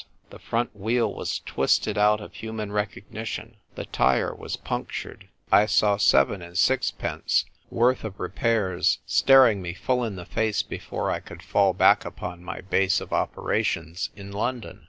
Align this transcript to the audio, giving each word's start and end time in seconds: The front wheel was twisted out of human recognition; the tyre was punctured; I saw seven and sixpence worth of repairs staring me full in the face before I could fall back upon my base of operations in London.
The 0.31 0.39
front 0.39 0.75
wheel 0.75 1.13
was 1.13 1.41
twisted 1.45 1.95
out 1.95 2.21
of 2.21 2.33
human 2.33 2.71
recognition; 2.71 3.57
the 3.75 3.85
tyre 3.85 4.33
was 4.33 4.55
punctured; 4.57 5.27
I 5.51 5.67
saw 5.67 5.97
seven 5.97 6.41
and 6.41 6.57
sixpence 6.57 7.45
worth 7.69 8.03
of 8.03 8.19
repairs 8.19 8.97
staring 9.05 9.61
me 9.61 9.75
full 9.75 10.03
in 10.03 10.15
the 10.15 10.25
face 10.25 10.63
before 10.63 11.11
I 11.11 11.19
could 11.19 11.43
fall 11.43 11.73
back 11.75 12.03
upon 12.03 12.43
my 12.43 12.61
base 12.61 12.99
of 12.99 13.13
operations 13.13 14.09
in 14.15 14.31
London. 14.31 14.79